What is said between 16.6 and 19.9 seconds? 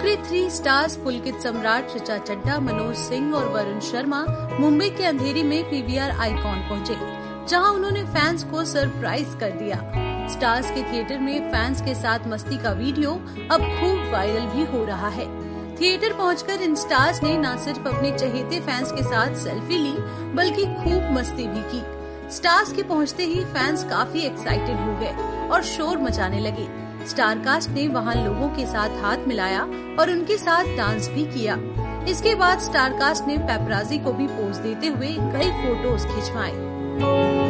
इन stars ने न सिर्फ़ अपने चहेते फैंस के साथ सेल्फी